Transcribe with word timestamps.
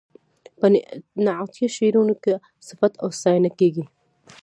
په 0.59 0.67
نعتیه 1.25 1.67
شعرونو 1.77 2.13
کې 2.23 2.31
صفت 2.67 2.93
او 3.03 3.07
ستاینه 3.17 3.49
کیږي. 3.59 3.85